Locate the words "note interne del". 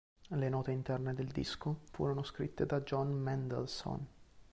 0.49-1.27